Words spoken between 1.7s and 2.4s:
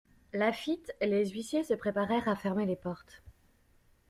préparèrent à